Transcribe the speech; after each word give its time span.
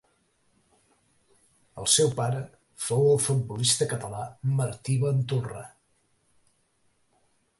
El 1.81 1.89
seu 1.95 2.09
pare 2.19 2.39
fou 2.85 3.05
el 3.11 3.21
futbolista 3.27 3.87
català 3.93 4.25
Martí 4.61 4.97
Ventolrà. 5.05 5.63